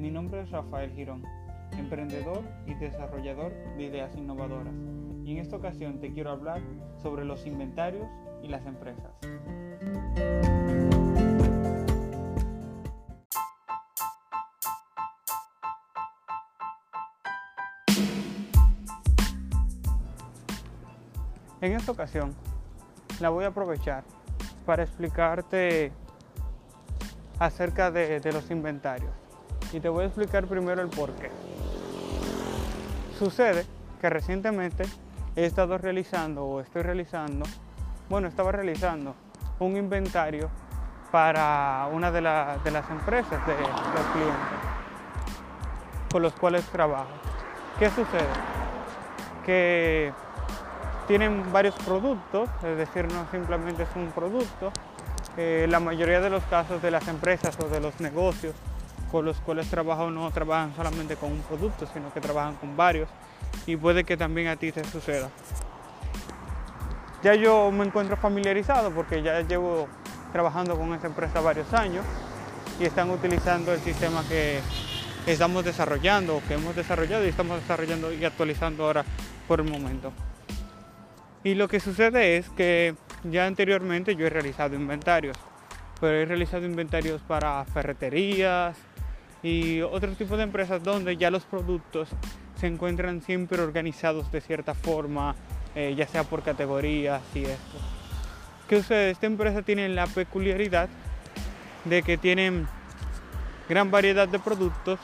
Mi 0.00 0.10
nombre 0.10 0.40
es 0.40 0.50
Rafael 0.50 0.90
Girón, 0.92 1.22
emprendedor 1.72 2.42
y 2.66 2.72
desarrollador 2.72 3.52
de 3.76 3.82
ideas 3.82 4.16
innovadoras. 4.16 4.72
Y 5.24 5.32
en 5.32 5.38
esta 5.38 5.56
ocasión 5.56 6.00
te 6.00 6.10
quiero 6.10 6.30
hablar 6.30 6.62
sobre 7.02 7.26
los 7.26 7.46
inventarios 7.46 8.08
y 8.42 8.48
las 8.48 8.64
empresas. 8.64 9.12
En 21.60 21.72
esta 21.72 21.92
ocasión 21.92 22.34
la 23.20 23.28
voy 23.28 23.44
a 23.44 23.48
aprovechar 23.48 24.04
para 24.64 24.82
explicarte 24.82 25.92
acerca 27.38 27.90
de, 27.90 28.18
los 28.32 28.50
inventarios. 28.50 29.29
Y 29.72 29.80
te 29.80 29.88
voy 29.88 30.04
a 30.04 30.06
explicar 30.06 30.46
primero 30.46 30.82
el 30.82 30.88
por 30.88 31.12
qué. 31.12 31.30
Sucede 33.18 33.66
que 34.00 34.10
recientemente 34.10 34.84
he 35.36 35.44
estado 35.44 35.78
realizando 35.78 36.44
o 36.44 36.60
estoy 36.60 36.82
realizando, 36.82 37.46
bueno, 38.08 38.28
estaba 38.28 38.50
realizando 38.50 39.14
un 39.58 39.76
inventario 39.76 40.48
para 41.12 41.88
una 41.92 42.10
de, 42.10 42.20
de 42.20 42.70
las 42.70 42.90
empresas 42.90 43.46
de 43.46 43.54
los 43.54 44.06
clientes 44.12 44.70
con 46.10 46.22
los 46.22 46.32
cuales 46.32 46.64
trabajo. 46.66 47.10
¿Qué 47.78 47.88
sucede? 47.90 48.26
Que 49.44 50.12
tienen 51.06 51.52
varios 51.52 51.74
productos, 51.76 52.48
es 52.62 52.76
decir, 52.76 53.10
no 53.12 53.26
simplemente 53.30 53.84
es 53.84 53.88
un 53.94 54.10
producto. 54.12 54.72
Eh, 55.36 55.66
la 55.68 55.80
mayoría 55.80 56.20
de 56.20 56.30
los 56.30 56.42
casos 56.44 56.82
de 56.82 56.90
las 56.90 57.06
empresas 57.08 57.56
o 57.60 57.68
de 57.68 57.80
los 57.80 58.00
negocios 58.00 58.54
con 59.10 59.24
los 59.24 59.38
cuales 59.40 59.68
trabajo 59.68 60.10
no 60.10 60.30
trabajan 60.30 60.74
solamente 60.74 61.16
con 61.16 61.32
un 61.32 61.40
producto, 61.40 61.86
sino 61.92 62.12
que 62.12 62.20
trabajan 62.20 62.54
con 62.56 62.76
varios 62.76 63.08
y 63.66 63.76
puede 63.76 64.04
que 64.04 64.16
también 64.16 64.48
a 64.48 64.56
ti 64.56 64.72
te 64.72 64.84
suceda. 64.84 65.30
Ya 67.22 67.34
yo 67.34 67.70
me 67.70 67.84
encuentro 67.84 68.16
familiarizado 68.16 68.90
porque 68.90 69.22
ya 69.22 69.40
llevo 69.42 69.88
trabajando 70.32 70.76
con 70.76 70.94
esta 70.94 71.06
empresa 71.06 71.40
varios 71.40 71.72
años 71.74 72.04
y 72.78 72.84
están 72.84 73.10
utilizando 73.10 73.72
el 73.72 73.80
sistema 73.80 74.24
que 74.28 74.60
estamos 75.26 75.64
desarrollando, 75.64 76.40
que 76.48 76.54
hemos 76.54 76.74
desarrollado 76.74 77.24
y 77.26 77.28
estamos 77.28 77.60
desarrollando 77.60 78.12
y 78.12 78.24
actualizando 78.24 78.86
ahora 78.86 79.04
por 79.46 79.60
el 79.60 79.70
momento. 79.70 80.12
Y 81.44 81.54
lo 81.54 81.68
que 81.68 81.80
sucede 81.80 82.36
es 82.36 82.48
que 82.50 82.94
ya 83.24 83.46
anteriormente 83.46 84.16
yo 84.16 84.26
he 84.26 84.30
realizado 84.30 84.74
inventarios, 84.74 85.36
pero 86.00 86.16
he 86.16 86.24
realizado 86.24 86.64
inventarios 86.64 87.20
para 87.22 87.64
ferreterías 87.66 88.76
y 89.42 89.80
otro 89.80 90.12
tipo 90.12 90.36
de 90.36 90.44
empresas 90.44 90.82
donde 90.82 91.16
ya 91.16 91.30
los 91.30 91.44
productos 91.44 92.08
se 92.56 92.66
encuentran 92.66 93.22
siempre 93.22 93.60
organizados 93.60 94.30
de 94.32 94.40
cierta 94.40 94.74
forma, 94.74 95.34
eh, 95.74 95.94
ya 95.96 96.06
sea 96.06 96.24
por 96.24 96.42
categorías 96.42 97.22
y 97.34 97.44
esto. 97.44 97.78
¿Qué 98.68 98.78
sucede? 98.78 99.10
Esta 99.10 99.26
empresa 99.26 99.62
tiene 99.62 99.88
la 99.88 100.06
peculiaridad 100.06 100.88
de 101.84 102.02
que 102.02 102.18
tienen 102.18 102.68
gran 103.68 103.90
variedad 103.90 104.28
de 104.28 104.38
productos, 104.38 104.98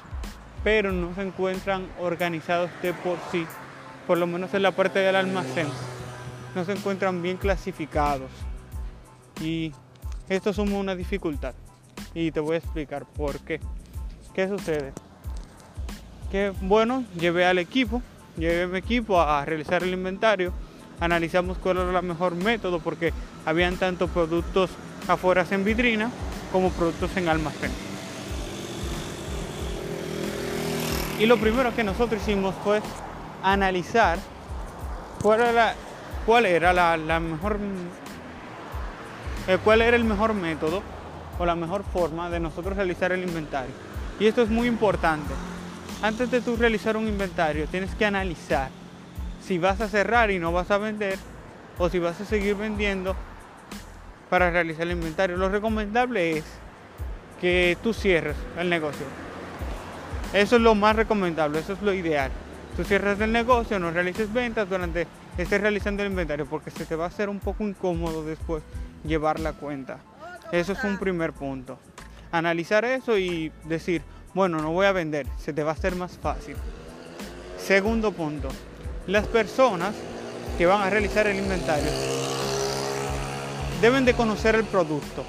pero 0.63 0.93
no 0.93 1.15
se 1.15 1.23
encuentran 1.23 1.87
organizados 2.01 2.71
de 2.83 2.93
por 2.93 3.19
sí, 3.33 3.47
por 4.07 4.19
lo 4.19 4.27
menos 4.27 4.53
en 4.55 4.63
la 4.63 4.73
parte 4.73 4.99
del 4.99 5.17
almacén 5.17 5.67
no 6.57 6.65
se 6.65 6.73
encuentran 6.73 7.21
bien 7.21 7.37
clasificados. 7.37 8.31
Y 9.43 9.73
esto 10.29 10.51
es 10.51 10.59
una 10.59 10.97
dificultad. 10.97 11.55
Y 12.15 12.33
te 12.33 12.41
voy 12.41 12.55
a 12.55 12.59
explicar 12.59 13.05
por 13.05 13.39
qué. 13.41 13.61
¿Qué 14.37 14.47
sucede? 14.49 14.93
Que 16.31 16.53
bueno, 16.61 17.05
llevé 17.19 17.47
al 17.47 17.59
equipo, 17.59 18.03
llevé 18.37 18.67
mi 18.67 18.77
equipo 18.77 19.19
a 19.19 19.43
realizar 19.47 19.83
el 19.83 19.95
inventario, 19.95 20.53
analizamos 21.01 21.57
cuál 21.57 21.79
era 21.79 21.99
el 21.99 22.05
mejor 22.05 22.35
método 22.35 22.79
porque 22.81 23.15
habían 23.47 23.79
tanto 23.79 24.09
productos 24.09 24.69
afuera 25.09 25.47
en 25.51 25.65
vitrina 25.65 26.11
como 26.53 26.69
productos 26.69 27.17
en 27.17 27.31
almacén. 27.31 27.71
Y 31.19 31.25
lo 31.25 31.39
primero 31.39 31.75
que 31.75 31.83
nosotros 31.83 32.21
hicimos 32.21 32.55
fue 32.63 32.83
analizar 33.43 34.19
cuál 35.23 36.45
era 36.45 36.75
la, 36.75 37.21
mejor 37.21 37.57
eh, 39.49 39.57
cuál 39.65 39.81
era 39.81 39.97
el 39.97 40.05
mejor 40.05 40.35
método 40.35 40.83
o 41.39 41.47
la 41.47 41.55
mejor 41.55 41.85
forma 41.85 42.29
de 42.29 42.39
nosotros 42.39 42.77
realizar 42.77 43.13
el 43.13 43.23
inventario. 43.23 43.96
Y 44.19 44.27
esto 44.27 44.43
es 44.43 44.49
muy 44.49 44.67
importante. 44.67 45.35
Antes 46.03 46.31
de 46.31 46.41
tú 46.41 46.57
realizar 46.57 46.97
un 46.97 47.09
inventario, 47.09 47.67
tienes 47.67 47.95
que 47.95 48.05
analizar 48.05 48.71
si 49.43 49.59
vas 49.59 49.81
a 49.81 49.89
cerrar 49.89 50.31
y 50.31 50.39
no 50.39 50.53
vas 50.53 50.71
a 50.71 50.79
vender 50.79 51.19
o 51.79 51.89
si 51.89 51.99
vas 51.99 52.21
a 52.21 52.25
seguir 52.25 52.55
vendiendo 52.57 53.15
para 54.31 54.51
realizar 54.51 54.83
el 54.83 54.93
inventario. 54.93 55.37
Lo 55.37 55.49
recomendable 55.49 56.39
es 56.39 56.45
que 57.41 57.77
tú 57.83 57.93
cierres 57.93 58.37
el 58.59 58.69
negocio. 58.69 59.07
Eso 60.33 60.57
es 60.57 60.63
lo 60.63 60.75
más 60.75 60.97
recomendable, 60.97 61.61
eso 61.61 61.75
es 61.75 61.83
lo 61.83 61.93
ideal. 61.93 62.31
Tú 62.77 62.85
cierras 62.85 63.21
el 63.21 63.33
negocio, 63.33 63.79
no 63.79 63.91
realices 63.91 64.33
ventas 64.33 64.69
durante 64.69 65.07
estés 65.39 65.61
realizando 65.61 66.03
el 66.03 66.11
inventario 66.11 66.47
porque 66.47 66.71
se 66.71 66.87
te 66.87 66.97
va 66.97 67.05
a 67.05 67.09
hacer 67.09 67.29
un 67.29 67.41
poco 67.41 67.65
incómodo 67.65 68.25
después 68.25 68.63
llevar 69.05 69.39
la 69.39 69.53
cuenta. 69.53 69.99
Eso 70.51 70.73
es 70.73 70.83
un 70.85 70.99
primer 70.99 71.33
punto. 71.33 71.79
Analizar 72.37 72.85
eso 72.85 73.17
y 73.17 73.51
decir, 73.65 74.03
bueno, 74.35 74.59
no 74.61 74.71
voy 74.71 74.85
a 74.85 74.93
vender, 74.93 75.27
se 75.39 75.55
te 75.55 75.63
va 75.63 75.71
a 75.71 75.75
hacer 75.75 75.97
más 75.97 76.19
fácil. 76.19 76.55
Segundo 77.57 78.13
punto, 78.13 78.49
las 79.07 79.27
personas 79.27 79.95
que 80.59 80.67
van 80.67 80.83
a 80.83 80.91
realizar 80.91 81.27
el 81.27 81.39
inventario 81.39 81.91
deben 83.81 84.05
de 84.05 84.13
conocer 84.13 84.55
el 84.55 84.65
producto. 84.65 85.25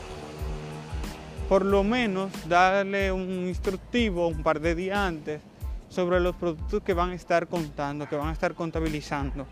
Por 1.47 1.63
lo 1.63 1.85
menos 1.85 2.29
darle 2.49 3.13
un 3.13 3.47
instructivo 3.47 4.27
un 4.27 4.43
par 4.43 4.59
de 4.59 4.75
días 4.75 4.97
antes 4.97 5.39
sobre 5.87 6.19
los 6.19 6.35
productos 6.35 6.83
que 6.83 6.93
van 6.93 7.11
a 7.11 7.15
estar 7.15 7.47
contando, 7.47 8.09
que 8.09 8.17
van 8.17 8.27
a 8.27 8.33
estar 8.33 8.53
contabilizando. 8.53 9.47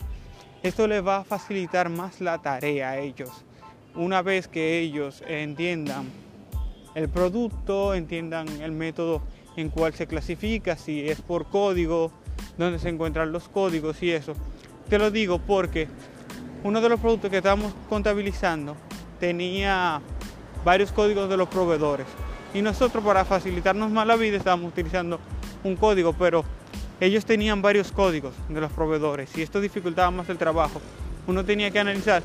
Esto 0.61 0.87
les 0.87 1.05
va 1.05 1.19
a 1.19 1.23
facilitar 1.23 1.87
más 1.87 2.19
la 2.19 2.41
tarea 2.41 2.89
a 2.89 2.97
ellos. 2.97 3.31
Una 3.95 4.21
vez 4.21 4.49
que 4.49 4.79
ellos 4.79 5.23
entiendan 5.25 6.24
el 6.95 7.09
producto, 7.09 7.93
entiendan 7.93 8.47
el 8.61 8.71
método 8.71 9.21
en 9.57 9.69
cual 9.69 9.93
se 9.93 10.07
clasifica, 10.07 10.77
si 10.77 11.07
es 11.07 11.21
por 11.21 11.45
código, 11.45 12.11
dónde 12.57 12.79
se 12.79 12.89
encuentran 12.89 13.31
los 13.31 13.47
códigos 13.49 14.01
y 14.01 14.11
eso. 14.11 14.33
Te 14.89 14.97
lo 14.97 15.11
digo 15.11 15.39
porque 15.39 15.87
uno 16.63 16.81
de 16.81 16.89
los 16.89 16.99
productos 16.99 17.29
que 17.29 17.37
estábamos 17.37 17.73
contabilizando 17.89 18.75
tenía 19.19 20.01
varios 20.63 20.91
códigos 20.91 21.29
de 21.29 21.37
los 21.37 21.49
proveedores. 21.49 22.07
Y 22.53 22.61
nosotros 22.61 23.03
para 23.03 23.25
facilitarnos 23.25 23.91
más 23.91 24.07
la 24.07 24.15
vida 24.15 24.37
estábamos 24.37 24.71
utilizando 24.71 25.19
un 25.63 25.75
código, 25.75 26.13
pero 26.13 26.45
ellos 27.01 27.25
tenían 27.25 27.61
varios 27.61 27.91
códigos 27.91 28.33
de 28.47 28.61
los 28.61 28.71
proveedores 28.71 29.37
y 29.37 29.41
esto 29.41 29.59
dificultaba 29.59 30.11
más 30.11 30.29
el 30.29 30.37
trabajo. 30.37 30.81
Uno 31.27 31.43
tenía 31.43 31.71
que 31.71 31.79
analizar 31.79 32.23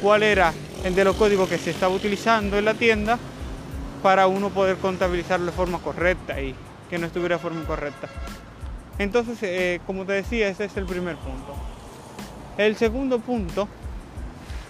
cuál 0.00 0.22
era 0.22 0.52
el 0.84 0.94
de 0.94 1.04
los 1.04 1.16
códigos 1.16 1.48
que 1.48 1.58
se 1.58 1.70
estaba 1.70 1.92
utilizando 1.92 2.56
en 2.56 2.64
la 2.64 2.74
tienda 2.74 3.18
para 4.04 4.26
uno 4.26 4.50
poder 4.50 4.76
contabilizarlo 4.76 5.46
de 5.46 5.52
forma 5.52 5.78
correcta 5.78 6.38
y 6.38 6.54
que 6.90 6.98
no 6.98 7.06
estuviera 7.06 7.36
de 7.36 7.42
forma 7.42 7.62
incorrecta. 7.62 8.06
Entonces, 8.98 9.38
eh, 9.40 9.80
como 9.86 10.04
te 10.04 10.12
decía, 10.12 10.46
ese 10.48 10.66
es 10.66 10.76
el 10.76 10.84
primer 10.84 11.16
punto. 11.16 11.54
El 12.58 12.76
segundo 12.76 13.18
punto, 13.18 13.66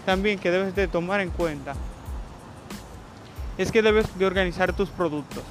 también 0.06 0.39
que 0.39 0.53
debes 0.53 0.77
de 0.77 0.87
tomar 0.87 1.21
en 1.21 1.31
cuenta, 1.31 1.75
es 3.59 3.72
que 3.72 3.83
debes 3.83 4.07
de 4.16 4.25
organizar 4.25 4.72
tus 4.72 4.89
productos. 4.91 5.42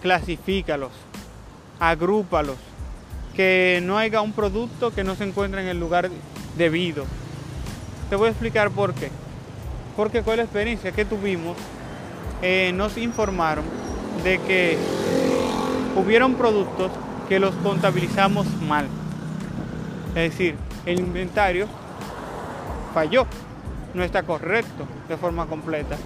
Clasifícalos, 0.00 0.92
agrúpalos, 1.78 2.56
que 3.34 3.80
no 3.82 3.98
haya 3.98 4.22
un 4.22 4.32
producto 4.32 4.94
que 4.94 5.04
no 5.04 5.14
se 5.14 5.24
encuentre 5.24 5.60
en 5.60 5.68
el 5.68 5.78
lugar 5.78 6.08
debido. 6.56 7.04
Te 8.08 8.16
voy 8.16 8.28
a 8.28 8.30
explicar 8.30 8.70
por 8.70 8.94
qué. 8.94 9.10
Porque 9.94 10.22
con 10.22 10.38
la 10.38 10.44
experiencia 10.44 10.92
que 10.92 11.04
tuvimos, 11.04 11.58
eh, 12.42 12.72
nos 12.74 12.96
informaron 12.98 13.64
de 14.22 14.38
que 14.38 14.78
hubieron 15.96 16.34
productos 16.34 16.90
que 17.28 17.40
los 17.40 17.54
contabilizamos 17.56 18.46
mal. 18.62 18.86
Es 20.10 20.32
decir, 20.32 20.54
el 20.86 21.00
inventario 21.00 21.66
falló, 22.94 23.26
no 23.94 24.02
está 24.02 24.22
correcto 24.22 24.86
de 25.08 25.16
forma 25.16 25.46
completa. 25.46 25.96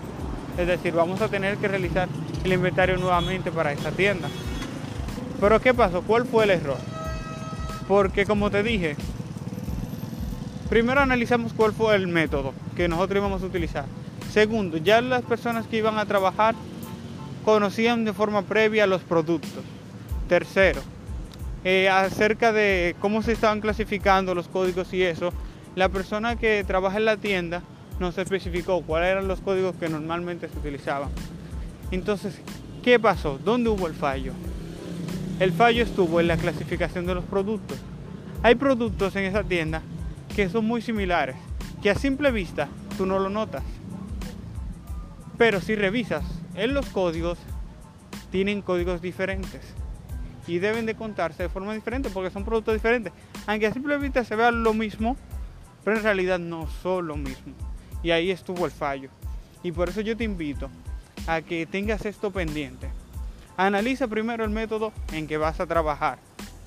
Es 0.58 0.66
decir, 0.66 0.92
vamos 0.92 1.20
a 1.20 1.28
tener 1.28 1.56
que 1.58 1.68
realizar 1.68 2.08
el 2.44 2.52
inventario 2.52 2.96
nuevamente 2.96 3.50
para 3.50 3.72
esta 3.72 3.90
tienda. 3.90 4.28
Pero 5.40 5.60
¿qué 5.60 5.72
pasó? 5.72 6.02
¿Cuál 6.02 6.26
fue 6.26 6.44
el 6.44 6.50
error? 6.50 6.78
Porque 7.88 8.26
como 8.26 8.50
te 8.50 8.62
dije, 8.62 8.96
primero 10.68 11.00
analizamos 11.00 11.52
cuál 11.52 11.72
fue 11.72 11.96
el 11.96 12.08
método 12.08 12.52
que 12.76 12.88
nosotros 12.88 13.18
íbamos 13.18 13.42
a 13.42 13.46
utilizar. 13.46 13.84
Segundo, 14.30 14.76
ya 14.76 15.00
las 15.00 15.22
personas 15.22 15.66
que 15.66 15.78
iban 15.78 15.98
a 15.98 16.06
trabajar 16.06 16.54
conocían 17.44 18.04
de 18.04 18.12
forma 18.12 18.42
previa 18.42 18.86
los 18.86 19.02
productos. 19.02 19.64
Tercero, 20.28 20.82
eh, 21.64 21.88
acerca 21.88 22.52
de 22.52 22.94
cómo 23.00 23.22
se 23.22 23.32
estaban 23.32 23.60
clasificando 23.60 24.34
los 24.34 24.46
códigos 24.46 24.94
y 24.94 25.02
eso, 25.02 25.32
la 25.74 25.88
persona 25.88 26.36
que 26.36 26.62
trabaja 26.64 26.98
en 26.98 27.06
la 27.06 27.16
tienda 27.16 27.62
nos 27.98 28.18
especificó 28.18 28.82
cuáles 28.82 29.10
eran 29.10 29.26
los 29.26 29.40
códigos 29.40 29.74
que 29.74 29.88
normalmente 29.88 30.48
se 30.48 30.58
utilizaban. 30.58 31.08
Entonces, 31.90 32.40
¿qué 32.84 33.00
pasó? 33.00 33.38
¿Dónde 33.44 33.68
hubo 33.68 33.88
el 33.88 33.94
fallo? 33.94 34.32
El 35.40 35.52
fallo 35.52 35.82
estuvo 35.82 36.20
en 36.20 36.28
la 36.28 36.36
clasificación 36.36 37.04
de 37.04 37.16
los 37.16 37.24
productos. 37.24 37.78
Hay 38.44 38.54
productos 38.54 39.16
en 39.16 39.24
esa 39.24 39.42
tienda 39.42 39.82
que 40.36 40.48
son 40.48 40.66
muy 40.66 40.82
similares, 40.82 41.34
que 41.82 41.90
a 41.90 41.96
simple 41.96 42.30
vista 42.30 42.68
tú 42.96 43.06
no 43.06 43.18
lo 43.18 43.28
notas. 43.28 43.64
Pero 45.40 45.62
si 45.62 45.74
revisas 45.74 46.22
en 46.54 46.74
los 46.74 46.84
códigos, 46.90 47.38
tienen 48.30 48.60
códigos 48.60 49.00
diferentes 49.00 49.62
y 50.46 50.58
deben 50.58 50.84
de 50.84 50.94
contarse 50.94 51.44
de 51.44 51.48
forma 51.48 51.72
diferente 51.72 52.10
porque 52.10 52.28
son 52.28 52.44
productos 52.44 52.74
diferentes. 52.74 53.14
Aunque 53.46 53.66
a 53.66 53.72
simple 53.72 53.96
vista 53.96 54.22
se 54.22 54.36
vea 54.36 54.50
lo 54.50 54.74
mismo, 54.74 55.16
pero 55.82 55.96
en 55.96 56.02
realidad 56.02 56.38
no 56.38 56.68
son 56.82 57.06
lo 57.06 57.16
mismo. 57.16 57.54
Y 58.02 58.10
ahí 58.10 58.30
estuvo 58.30 58.66
el 58.66 58.70
fallo. 58.70 59.08
Y 59.62 59.72
por 59.72 59.88
eso 59.88 60.02
yo 60.02 60.14
te 60.14 60.24
invito 60.24 60.68
a 61.26 61.40
que 61.40 61.64
tengas 61.64 62.04
esto 62.04 62.30
pendiente. 62.30 62.90
Analiza 63.56 64.08
primero 64.08 64.44
el 64.44 64.50
método 64.50 64.92
en 65.10 65.26
que 65.26 65.38
vas 65.38 65.58
a 65.58 65.66
trabajar, 65.66 66.18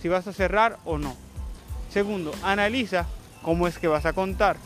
si 0.02 0.08
vas 0.08 0.26
a 0.26 0.34
cerrar 0.34 0.80
o 0.84 0.98
no. 0.98 1.16
Segundo, 1.92 2.32
analiza 2.42 3.06
cómo 3.44 3.68
es 3.68 3.78
que 3.78 3.88
vas 3.88 4.08
a 4.08 4.14
contar. 4.14 4.58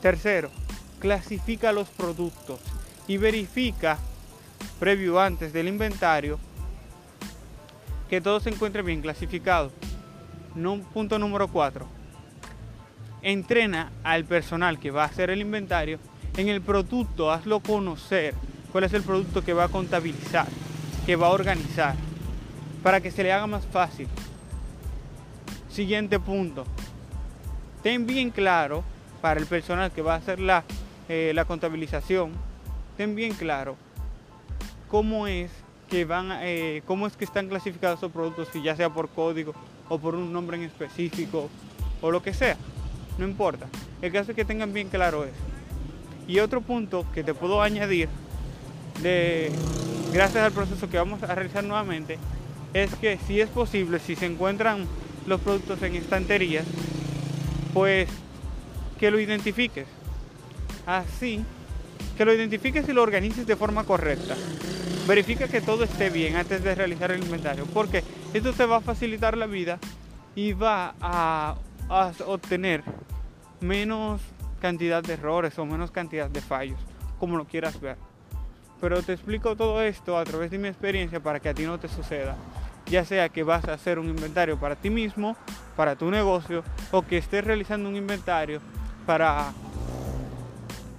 Tercero, 0.00 0.52
clasifica 1.00 1.72
los 1.72 1.88
productos 1.88 2.60
y 3.08 3.16
verifica 3.16 3.98
previo 4.78 5.18
antes 5.18 5.52
del 5.52 5.66
inventario 5.66 6.38
que 8.08 8.20
todo 8.20 8.38
se 8.38 8.50
encuentre 8.50 8.82
bien 8.82 9.02
clasificado. 9.02 9.72
No, 10.54 10.78
punto 10.78 11.18
número 11.18 11.48
4. 11.48 11.86
Entrena 13.22 13.90
al 14.04 14.24
personal 14.24 14.78
que 14.78 14.90
va 14.90 15.02
a 15.02 15.06
hacer 15.06 15.30
el 15.30 15.40
inventario 15.40 15.98
en 16.36 16.48
el 16.48 16.60
producto, 16.60 17.32
hazlo 17.32 17.60
conocer 17.60 18.34
cuál 18.70 18.84
es 18.84 18.92
el 18.92 19.02
producto 19.02 19.42
que 19.42 19.52
va 19.52 19.64
a 19.64 19.68
contabilizar, 19.68 20.46
que 21.04 21.16
va 21.16 21.26
a 21.26 21.32
organizar, 21.32 21.96
para 22.82 23.00
que 23.00 23.10
se 23.10 23.22
le 23.22 23.32
haga 23.32 23.46
más 23.46 23.66
fácil. 23.66 24.06
Siguiente 25.68 26.20
punto. 26.20 26.64
Ten 27.82 28.06
bien 28.06 28.30
claro 28.30 28.84
para 29.20 29.40
el 29.40 29.46
personal 29.46 29.90
que 29.92 30.02
va 30.02 30.14
a 30.14 30.18
hacer 30.18 30.40
la, 30.40 30.64
eh, 31.08 31.32
la 31.34 31.44
contabilización, 31.44 32.32
ten 32.98 33.14
bien 33.14 33.32
claro 33.32 33.76
cómo 34.88 35.28
es 35.28 35.52
que 35.88 36.04
van, 36.04 36.30
eh, 36.42 36.82
cómo 36.84 37.06
es 37.06 37.16
que 37.16 37.24
están 37.24 37.48
clasificados 37.48 38.00
esos 38.00 38.12
productos, 38.12 38.48
si 38.52 38.60
ya 38.60 38.76
sea 38.76 38.90
por 38.90 39.08
código 39.08 39.54
o 39.88 39.98
por 39.98 40.16
un 40.16 40.32
nombre 40.32 40.56
en 40.56 40.64
específico 40.64 41.48
o 42.02 42.10
lo 42.10 42.22
que 42.22 42.34
sea, 42.34 42.56
no 43.16 43.24
importa. 43.24 43.68
El 44.02 44.12
caso 44.12 44.32
es 44.32 44.36
que 44.36 44.44
tengan 44.44 44.72
bien 44.72 44.88
claro 44.88 45.24
eso. 45.24 45.34
Y 46.26 46.40
otro 46.40 46.60
punto 46.60 47.06
que 47.14 47.22
te 47.22 47.34
puedo 47.34 47.62
añadir, 47.62 48.08
de, 49.00 49.50
gracias 50.12 50.44
al 50.44 50.52
proceso 50.52 50.90
que 50.90 50.98
vamos 50.98 51.22
a 51.22 51.34
realizar 51.34 51.62
nuevamente, 51.62 52.18
es 52.74 52.92
que 52.96 53.16
si 53.26 53.40
es 53.40 53.48
posible, 53.48 54.00
si 54.00 54.16
se 54.16 54.26
encuentran 54.26 54.86
los 55.26 55.40
productos 55.40 55.80
en 55.82 55.94
estanterías, 55.94 56.66
pues 57.72 58.08
que 58.98 59.10
lo 59.10 59.20
identifiques. 59.20 59.86
Así, 60.84 61.44
que 62.16 62.24
lo 62.24 62.32
identifiques 62.32 62.88
y 62.88 62.92
lo 62.92 63.02
organices 63.02 63.46
de 63.46 63.56
forma 63.56 63.84
correcta 63.84 64.34
verifica 65.08 65.48
que 65.48 65.62
todo 65.62 65.84
esté 65.84 66.10
bien 66.10 66.36
antes 66.36 66.62
de 66.62 66.74
realizar 66.74 67.10
el 67.10 67.22
inventario, 67.22 67.64
porque 67.72 68.04
esto 68.34 68.52
te 68.52 68.66
va 68.66 68.76
a 68.76 68.80
facilitar 68.82 69.38
la 69.38 69.46
vida 69.46 69.78
y 70.34 70.52
va 70.52 70.94
a, 71.00 71.56
obtener 72.26 72.84
menos 73.60 74.20
cantidad 74.60 75.02
de 75.02 75.14
errores 75.14 75.58
o 75.58 75.64
menos 75.64 75.90
cantidad 75.90 76.28
de 76.28 76.42
fallos, 76.42 76.78
como 77.18 77.38
lo 77.38 77.46
quieras 77.46 77.80
ver. 77.80 77.96
Pero 78.82 79.02
te 79.02 79.14
explico 79.14 79.56
todo 79.56 79.80
esto 79.80 80.18
a 80.18 80.24
través 80.24 80.50
de 80.50 80.58
mi 80.58 80.68
experiencia 80.68 81.20
para 81.20 81.40
que 81.40 81.48
a 81.48 81.54
ti 81.54 81.64
no 81.64 81.80
te 81.80 81.88
suceda. 81.88 82.36
Ya 82.86 83.06
sea 83.06 83.30
que 83.30 83.42
vas 83.42 83.64
a 83.64 83.72
hacer 83.72 83.98
un 83.98 84.10
inventario 84.10 84.60
para 84.60 84.76
ti 84.76 84.90
mismo, 84.90 85.36
para 85.74 85.96
tu 85.96 86.10
negocio, 86.10 86.62
o 86.92 87.00
que 87.00 87.16
estés 87.16 87.42
realizando 87.42 87.88
un 87.88 87.96
inventario 87.96 88.60
para, 89.06 89.52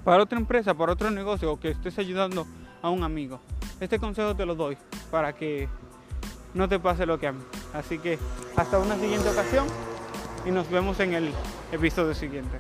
para 0.04 0.24
otra 0.24 0.40
empresa, 0.40 0.74
para 0.74 0.94
otro 0.94 1.12
negocio, 1.12 1.52
o 1.52 1.60
que 1.60 1.70
estés 1.70 1.98
ayudando 2.00 2.46
a 2.82 2.90
un 2.90 3.04
amigo. 3.04 3.40
Este 3.80 4.00
consejo 4.00 4.36
te 4.36 4.46
lo 4.46 4.56
doy 4.56 4.78
para 5.12 5.34
que 5.34 5.68
no 6.54 6.68
te 6.68 6.80
pase 6.80 7.06
lo 7.06 7.20
que 7.20 7.28
a 7.28 7.32
mí. 7.32 7.42
Así 7.74 8.00
que 8.00 8.18
hasta 8.56 8.80
una 8.80 8.96
siguiente 8.96 9.30
ocasión 9.30 9.68
y 10.46 10.52
nos 10.52 10.70
vemos 10.70 11.00
en 11.00 11.14
el 11.14 11.32
episodio 11.72 12.14
siguiente. 12.14 12.60